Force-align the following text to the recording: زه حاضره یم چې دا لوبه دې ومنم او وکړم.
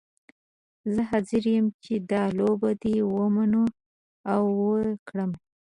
زه 0.93 1.01
حاضره 1.09 1.49
یم 1.55 1.67
چې 1.83 1.93
دا 2.11 2.23
لوبه 2.37 2.69
دې 2.81 2.95
ومنم 3.15 3.67
او 4.33 4.41
وکړم. 4.63 5.31